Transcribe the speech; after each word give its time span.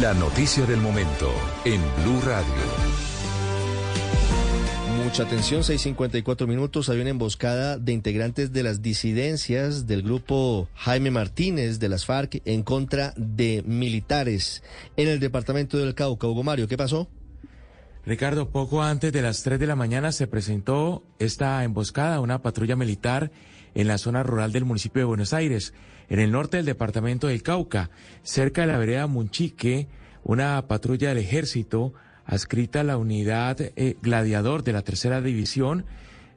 La 0.00 0.14
noticia 0.14 0.64
del 0.64 0.80
momento 0.80 1.32
en 1.64 1.80
Blue 2.02 2.20
Radio. 2.20 2.44
Mucha 5.02 5.24
atención, 5.24 5.62
6.54 5.62 6.46
minutos. 6.46 6.88
Hay 6.88 7.00
una 7.00 7.10
emboscada 7.10 7.78
de 7.78 7.92
integrantes 7.92 8.52
de 8.52 8.62
las 8.62 8.80
disidencias 8.80 9.88
del 9.88 10.02
grupo 10.02 10.68
Jaime 10.74 11.10
Martínez 11.10 11.80
de 11.80 11.88
las 11.88 12.04
FARC 12.04 12.42
en 12.44 12.62
contra 12.62 13.12
de 13.16 13.64
militares 13.66 14.62
en 14.96 15.08
el 15.08 15.18
departamento 15.18 15.78
del 15.78 15.96
Cauca. 15.96 16.28
Hugo 16.28 16.44
Mario, 16.44 16.68
¿qué 16.68 16.76
pasó? 16.76 17.08
Ricardo, 18.06 18.50
poco 18.50 18.82
antes 18.82 19.12
de 19.12 19.22
las 19.22 19.42
3 19.42 19.58
de 19.58 19.66
la 19.66 19.74
mañana 19.74 20.12
se 20.12 20.28
presentó 20.28 21.02
esta 21.18 21.64
emboscada, 21.64 22.20
una 22.20 22.40
patrulla 22.40 22.76
militar 22.76 23.32
en 23.74 23.88
la 23.88 23.98
zona 23.98 24.22
rural 24.22 24.52
del 24.52 24.64
municipio 24.64 25.00
de 25.00 25.06
Buenos 25.06 25.32
Aires, 25.32 25.74
en 26.08 26.20
el 26.20 26.32
norte 26.32 26.56
del 26.58 26.66
departamento 26.66 27.26
del 27.26 27.42
Cauca, 27.42 27.90
cerca 28.22 28.62
de 28.62 28.68
la 28.68 28.78
vereda 28.78 29.06
Munchique, 29.06 29.88
una 30.24 30.66
patrulla 30.66 31.10
del 31.10 31.18
ejército 31.18 31.94
adscrita 32.24 32.80
a 32.80 32.84
la 32.84 32.98
unidad 32.98 33.56
eh, 33.60 33.96
gladiador 34.02 34.62
de 34.62 34.72
la 34.72 34.82
tercera 34.82 35.20
división, 35.22 35.86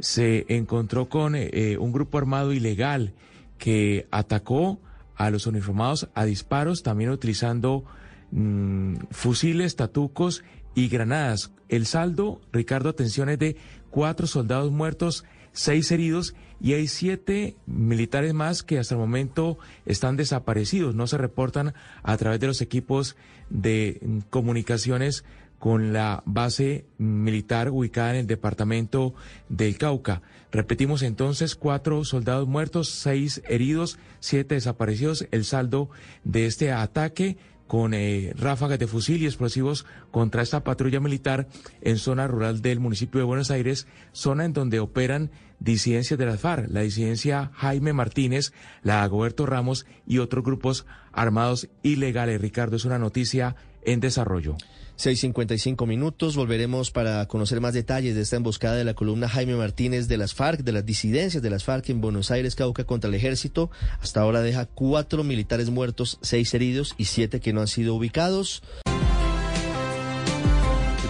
se 0.00 0.46
encontró 0.48 1.08
con 1.08 1.36
eh, 1.36 1.50
eh, 1.52 1.78
un 1.78 1.92
grupo 1.92 2.18
armado 2.18 2.52
ilegal 2.52 3.12
que 3.58 4.06
atacó 4.10 4.80
a 5.14 5.30
los 5.30 5.46
uniformados 5.46 6.08
a 6.14 6.24
disparos, 6.24 6.82
también 6.82 7.10
utilizando 7.10 7.84
mm, 8.32 8.94
fusiles, 9.10 9.76
tatucos 9.76 10.42
y 10.74 10.88
granadas. 10.88 11.52
El 11.68 11.86
saldo, 11.86 12.40
Ricardo, 12.52 12.88
atención, 12.88 13.28
es 13.28 13.38
de 13.38 13.56
cuatro 13.90 14.26
soldados 14.26 14.72
muertos, 14.72 15.24
seis 15.54 15.90
heridos 15.90 16.34
y 16.60 16.74
hay 16.74 16.88
siete 16.88 17.56
militares 17.66 18.34
más 18.34 18.62
que 18.62 18.78
hasta 18.78 18.94
el 18.94 19.00
momento 19.00 19.58
están 19.86 20.16
desaparecidos. 20.16 20.94
No 20.94 21.06
se 21.06 21.16
reportan 21.16 21.72
a 22.02 22.16
través 22.18 22.40
de 22.40 22.46
los 22.46 22.60
equipos 22.60 23.16
de 23.48 24.00
comunicaciones 24.30 25.24
con 25.58 25.94
la 25.94 26.22
base 26.26 26.84
militar 26.98 27.70
ubicada 27.70 28.10
en 28.10 28.16
el 28.16 28.26
departamento 28.26 29.14
del 29.48 29.78
Cauca. 29.78 30.20
Repetimos 30.52 31.02
entonces, 31.02 31.54
cuatro 31.54 32.04
soldados 32.04 32.46
muertos, 32.46 32.90
seis 32.90 33.40
heridos, 33.48 33.98
siete 34.20 34.56
desaparecidos. 34.56 35.26
El 35.30 35.46
saldo 35.46 35.88
de 36.22 36.44
este 36.44 36.70
ataque 36.70 37.38
con 37.66 37.94
eh, 37.94 38.32
ráfagas 38.36 38.78
de 38.78 38.86
fusil 38.86 39.22
y 39.22 39.26
explosivos 39.26 39.86
contra 40.10 40.42
esta 40.42 40.64
patrulla 40.64 41.00
militar 41.00 41.48
en 41.80 41.98
zona 41.98 42.26
rural 42.26 42.62
del 42.62 42.80
municipio 42.80 43.20
de 43.20 43.24
Buenos 43.26 43.50
Aires, 43.50 43.86
zona 44.12 44.44
en 44.44 44.52
donde 44.52 44.80
operan 44.80 45.30
disidencias 45.60 46.18
de 46.18 46.26
la 46.26 46.36
FARC, 46.36 46.68
la 46.68 46.80
disidencia 46.80 47.50
Jaime 47.54 47.92
Martínez, 47.92 48.52
la 48.82 49.02
Agoberto 49.02 49.46
Ramos 49.46 49.86
y 50.06 50.18
otros 50.18 50.44
grupos 50.44 50.86
armados 51.12 51.68
ilegales. 51.82 52.40
Ricardo, 52.40 52.76
es 52.76 52.84
una 52.84 52.98
noticia 52.98 53.56
en 53.84 54.00
desarrollo. 54.00 54.56
6.55 54.96 55.86
minutos. 55.86 56.36
Volveremos 56.36 56.90
para 56.90 57.26
conocer 57.26 57.60
más 57.60 57.74
detalles 57.74 58.14
de 58.14 58.22
esta 58.22 58.36
emboscada 58.36 58.76
de 58.76 58.84
la 58.84 58.94
columna 58.94 59.28
Jaime 59.28 59.56
Martínez 59.56 60.06
de 60.08 60.16
las 60.16 60.34
FARC, 60.34 60.60
de 60.60 60.72
las 60.72 60.86
disidencias 60.86 61.42
de 61.42 61.50
las 61.50 61.64
FARC 61.64 61.90
en 61.90 62.00
Buenos 62.00 62.30
Aires, 62.30 62.54
Cauca, 62.54 62.84
contra 62.84 63.08
el 63.08 63.14
ejército. 63.14 63.70
Hasta 64.00 64.20
ahora 64.20 64.40
deja 64.40 64.66
cuatro 64.66 65.24
militares 65.24 65.70
muertos, 65.70 66.18
seis 66.22 66.54
heridos 66.54 66.94
y 66.96 67.06
siete 67.06 67.40
que 67.40 67.52
no 67.52 67.60
han 67.60 67.68
sido 67.68 67.94
ubicados. 67.94 68.62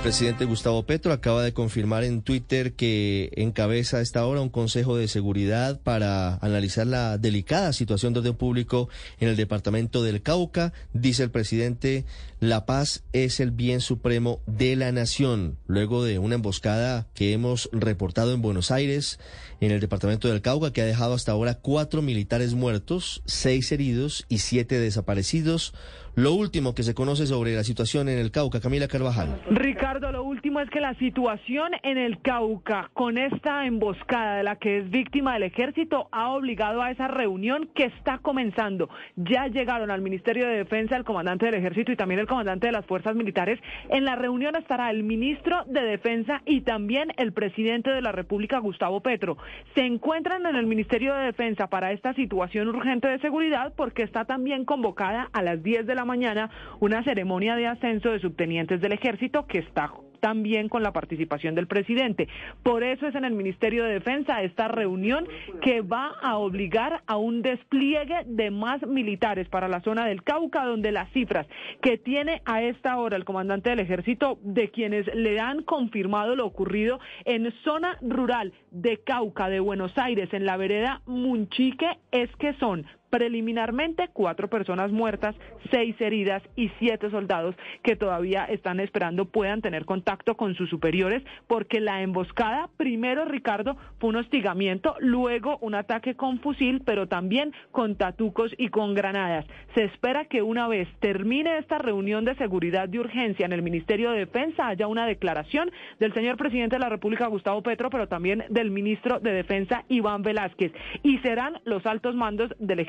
Presidente 0.04 0.44
Gustavo 0.44 0.82
Petro 0.82 1.14
acaba 1.14 1.42
de 1.42 1.54
confirmar 1.54 2.04
en 2.04 2.20
Twitter 2.20 2.74
que 2.74 3.32
encabeza 3.36 3.96
a 3.96 4.00
esta 4.02 4.26
hora 4.26 4.42
un 4.42 4.50
consejo 4.50 4.98
de 4.98 5.08
seguridad 5.08 5.80
para 5.80 6.36
analizar 6.42 6.86
la 6.86 7.16
delicada 7.16 7.72
situación 7.72 8.12
de 8.12 8.20
orden 8.20 8.34
público 8.34 8.90
en 9.18 9.30
el 9.30 9.36
departamento 9.36 10.02
del 10.02 10.20
Cauca. 10.20 10.74
Dice 10.92 11.22
el 11.22 11.30
presidente, 11.30 12.04
la 12.38 12.66
paz 12.66 13.02
es 13.14 13.40
el 13.40 13.50
bien 13.50 13.80
supremo 13.80 14.40
de 14.46 14.76
la 14.76 14.92
nación. 14.92 15.56
Luego 15.66 16.04
de 16.04 16.18
una 16.18 16.34
emboscada 16.34 17.06
que 17.14 17.32
hemos 17.32 17.70
reportado 17.72 18.34
en 18.34 18.42
Buenos 18.42 18.70
Aires, 18.70 19.18
en 19.62 19.70
el 19.70 19.80
departamento 19.80 20.28
del 20.28 20.42
Cauca, 20.42 20.70
que 20.70 20.82
ha 20.82 20.86
dejado 20.86 21.14
hasta 21.14 21.32
ahora 21.32 21.54
cuatro 21.54 22.02
militares 22.02 22.52
muertos, 22.52 23.22
seis 23.24 23.72
heridos 23.72 24.26
y 24.28 24.40
siete 24.40 24.78
desaparecidos. 24.78 25.72
Lo 26.16 26.32
último 26.32 26.76
que 26.76 26.84
se 26.84 26.94
conoce 26.94 27.26
sobre 27.26 27.56
la 27.56 27.64
situación 27.64 28.08
en 28.08 28.18
el 28.18 28.30
Cauca, 28.30 28.60
Camila 28.60 28.86
Carvajal. 28.86 29.42
Ricardo, 29.50 29.93
lo 30.00 30.24
último 30.24 30.58
es 30.58 30.68
que 30.70 30.80
la 30.80 30.94
situación 30.94 31.70
en 31.84 31.98
el 31.98 32.20
Cauca, 32.20 32.90
con 32.94 33.16
esta 33.16 33.64
emboscada 33.64 34.38
de 34.38 34.42
la 34.42 34.56
que 34.56 34.78
es 34.78 34.90
víctima 34.90 35.34
del 35.34 35.44
ejército, 35.44 36.08
ha 36.10 36.30
obligado 36.30 36.82
a 36.82 36.90
esa 36.90 37.06
reunión 37.06 37.68
que 37.76 37.84
está 37.84 38.18
comenzando. 38.18 38.90
Ya 39.14 39.46
llegaron 39.46 39.92
al 39.92 40.02
Ministerio 40.02 40.48
de 40.48 40.56
Defensa 40.56 40.96
el 40.96 41.04
comandante 41.04 41.46
del 41.46 41.54
ejército 41.54 41.92
y 41.92 41.96
también 41.96 42.18
el 42.18 42.26
comandante 42.26 42.66
de 42.66 42.72
las 42.72 42.84
fuerzas 42.86 43.14
militares. 43.14 43.60
En 43.88 44.04
la 44.04 44.16
reunión 44.16 44.56
estará 44.56 44.90
el 44.90 45.04
ministro 45.04 45.62
de 45.66 45.82
Defensa 45.82 46.42
y 46.44 46.62
también 46.62 47.12
el 47.16 47.32
presidente 47.32 47.90
de 47.90 48.02
la 48.02 48.10
República, 48.10 48.58
Gustavo 48.58 49.00
Petro. 49.00 49.38
Se 49.76 49.82
encuentran 49.82 50.44
en 50.44 50.56
el 50.56 50.66
Ministerio 50.66 51.14
de 51.14 51.26
Defensa 51.26 51.68
para 51.68 51.92
esta 51.92 52.14
situación 52.14 52.66
urgente 52.66 53.06
de 53.06 53.20
seguridad 53.20 53.72
porque 53.76 54.02
está 54.02 54.24
también 54.24 54.64
convocada 54.64 55.28
a 55.32 55.42
las 55.42 55.62
10 55.62 55.86
de 55.86 55.94
la 55.94 56.04
mañana 56.04 56.50
una 56.80 57.04
ceremonia 57.04 57.54
de 57.54 57.68
ascenso 57.68 58.10
de 58.10 58.18
subtenientes 58.18 58.80
del 58.80 58.92
ejército 58.92 59.46
que 59.46 59.58
está 59.58 59.83
también 60.24 60.70
con 60.70 60.82
la 60.82 60.94
participación 60.94 61.54
del 61.54 61.66
presidente. 61.66 62.28
Por 62.62 62.82
eso 62.82 63.06
es 63.06 63.14
en 63.14 63.26
el 63.26 63.34
Ministerio 63.34 63.84
de 63.84 63.92
Defensa 63.92 64.42
esta 64.42 64.68
reunión 64.68 65.28
que 65.60 65.82
va 65.82 66.12
a 66.22 66.38
obligar 66.38 67.02
a 67.06 67.18
un 67.18 67.42
despliegue 67.42 68.22
de 68.24 68.50
más 68.50 68.80
militares 68.86 69.46
para 69.50 69.68
la 69.68 69.82
zona 69.82 70.06
del 70.06 70.22
Cauca, 70.22 70.64
donde 70.64 70.92
las 70.92 71.12
cifras 71.12 71.46
que 71.82 71.98
tiene 71.98 72.40
a 72.46 72.62
esta 72.62 72.96
hora 72.96 73.18
el 73.18 73.26
comandante 73.26 73.68
del 73.68 73.80
ejército 73.80 74.38
de 74.40 74.70
quienes 74.70 75.14
le 75.14 75.38
han 75.40 75.62
confirmado 75.62 76.34
lo 76.36 76.46
ocurrido 76.46 77.00
en 77.26 77.52
zona 77.62 77.98
rural 78.00 78.54
de 78.70 79.00
Cauca, 79.04 79.50
de 79.50 79.60
Buenos 79.60 79.92
Aires, 79.98 80.32
en 80.32 80.46
la 80.46 80.56
vereda 80.56 81.02
Munchique, 81.04 81.98
es 82.12 82.34
que 82.36 82.54
son 82.54 82.86
preliminarmente 83.14 84.08
cuatro 84.12 84.50
personas 84.50 84.90
muertas, 84.90 85.36
seis 85.70 85.94
heridas 86.00 86.42
y 86.56 86.68
siete 86.80 87.10
soldados 87.10 87.54
que 87.84 87.94
todavía 87.94 88.44
están 88.46 88.80
esperando 88.80 89.26
puedan 89.26 89.62
tener 89.62 89.84
contacto 89.84 90.36
con 90.36 90.56
sus 90.56 90.68
superiores 90.68 91.22
porque 91.46 91.78
la 91.78 92.02
emboscada, 92.02 92.68
primero 92.76 93.24
Ricardo, 93.24 93.76
fue 94.00 94.10
un 94.10 94.16
hostigamiento, 94.16 94.96
luego 94.98 95.58
un 95.60 95.76
ataque 95.76 96.16
con 96.16 96.40
fusil, 96.40 96.82
pero 96.84 97.06
también 97.06 97.52
con 97.70 97.94
tatucos 97.94 98.52
y 98.58 98.66
con 98.70 98.94
granadas. 98.94 99.46
Se 99.76 99.84
espera 99.84 100.24
que 100.24 100.42
una 100.42 100.66
vez 100.66 100.88
termine 100.98 101.58
esta 101.58 101.78
reunión 101.78 102.24
de 102.24 102.34
seguridad 102.34 102.88
de 102.88 102.98
urgencia 102.98 103.46
en 103.46 103.52
el 103.52 103.62
Ministerio 103.62 104.10
de 104.10 104.18
Defensa 104.18 104.66
haya 104.66 104.88
una 104.88 105.06
declaración 105.06 105.70
del 106.00 106.12
señor 106.14 106.36
presidente 106.36 106.74
de 106.74 106.80
la 106.80 106.88
República, 106.88 107.28
Gustavo 107.28 107.62
Petro, 107.62 107.90
pero 107.90 108.08
también 108.08 108.42
del 108.50 108.72
ministro 108.72 109.20
de 109.20 109.30
Defensa, 109.30 109.84
Iván 109.88 110.22
Velázquez, 110.22 110.72
y 111.04 111.18
serán 111.18 111.60
los 111.64 111.86
altos 111.86 112.16
mandos 112.16 112.50
del 112.58 112.80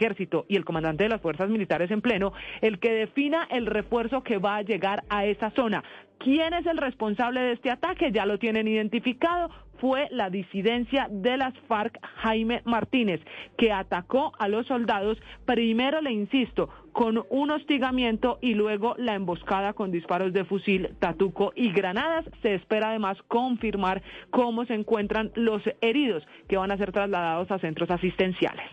y 0.47 0.55
el 0.55 0.65
comandante 0.65 1.03
de 1.03 1.09
las 1.09 1.21
fuerzas 1.21 1.49
militares 1.49 1.91
en 1.91 2.01
pleno 2.01 2.33
el 2.61 2.79
que 2.79 2.93
defina 2.93 3.47
el 3.49 3.65
refuerzo 3.65 4.23
que 4.23 4.37
va 4.37 4.57
a 4.57 4.61
llegar 4.61 5.03
a 5.09 5.25
esa 5.25 5.51
zona. 5.51 5.83
¿Quién 6.19 6.53
es 6.53 6.65
el 6.65 6.77
responsable 6.77 7.41
de 7.41 7.51
este 7.53 7.69
ataque? 7.69 8.11
Ya 8.11 8.25
lo 8.25 8.39
tienen 8.39 8.67
identificado. 8.67 9.49
Fue 9.79 10.07
la 10.09 10.29
disidencia 10.29 11.07
de 11.11 11.35
las 11.35 11.53
FARC, 11.67 11.99
Jaime 12.01 12.61
Martínez, 12.63 13.19
que 13.57 13.73
atacó 13.73 14.31
a 14.39 14.47
los 14.47 14.65
soldados, 14.67 15.17
primero, 15.45 16.01
le 16.01 16.13
insisto, 16.13 16.69
con 16.93 17.25
un 17.29 17.51
hostigamiento 17.51 18.39
y 18.41 18.53
luego 18.53 18.95
la 18.97 19.15
emboscada 19.15 19.73
con 19.73 19.91
disparos 19.91 20.31
de 20.31 20.45
fusil, 20.45 20.95
tatuco 20.99 21.51
y 21.55 21.71
granadas. 21.73 22.25
Se 22.41 22.55
espera 22.55 22.89
además 22.89 23.17
confirmar 23.27 24.01
cómo 24.29 24.63
se 24.65 24.75
encuentran 24.75 25.31
los 25.35 25.61
heridos 25.81 26.25
que 26.47 26.57
van 26.57 26.71
a 26.71 26.77
ser 26.77 26.93
trasladados 26.93 27.51
a 27.51 27.59
centros 27.59 27.91
asistenciales. 27.91 28.65